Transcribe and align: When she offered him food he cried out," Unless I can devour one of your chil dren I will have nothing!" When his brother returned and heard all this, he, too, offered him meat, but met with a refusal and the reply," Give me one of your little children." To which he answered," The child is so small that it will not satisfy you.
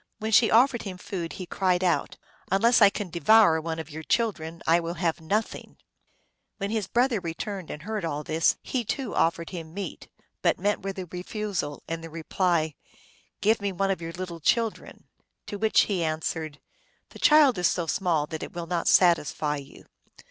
When 0.17 0.31
she 0.31 0.49
offered 0.49 0.81
him 0.81 0.97
food 0.97 1.33
he 1.33 1.45
cried 1.45 1.83
out," 1.83 2.17
Unless 2.51 2.81
I 2.81 2.89
can 2.89 3.11
devour 3.11 3.61
one 3.61 3.77
of 3.77 3.91
your 3.91 4.01
chil 4.01 4.31
dren 4.31 4.63
I 4.65 4.79
will 4.79 4.95
have 4.95 5.21
nothing!" 5.21 5.77
When 6.57 6.71
his 6.71 6.87
brother 6.87 7.19
returned 7.19 7.69
and 7.69 7.83
heard 7.83 8.03
all 8.03 8.23
this, 8.23 8.55
he, 8.63 8.83
too, 8.83 9.13
offered 9.13 9.51
him 9.51 9.75
meat, 9.75 10.07
but 10.41 10.57
met 10.57 10.81
with 10.81 10.97
a 10.97 11.05
refusal 11.05 11.83
and 11.87 12.03
the 12.03 12.09
reply," 12.09 12.73
Give 13.41 13.61
me 13.61 13.71
one 13.71 13.91
of 13.91 14.01
your 14.01 14.13
little 14.13 14.39
children." 14.39 15.03
To 15.45 15.59
which 15.59 15.81
he 15.81 16.03
answered," 16.03 16.59
The 17.11 17.19
child 17.19 17.59
is 17.59 17.67
so 17.67 17.85
small 17.85 18.25
that 18.25 18.41
it 18.41 18.53
will 18.53 18.65
not 18.65 18.87
satisfy 18.87 19.57
you. 19.57 19.85